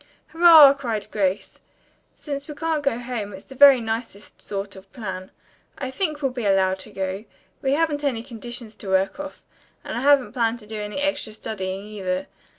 [0.29, 1.59] "Hurrah!" cried Grace.
[2.15, 5.29] "Since we can't go home, it's the very nicest sort of plan.
[5.77, 7.25] I think we'll be allowed to go.
[7.61, 9.43] We haven't any conditions to work off,
[9.83, 12.25] and I haven't planned to do any extra studying either.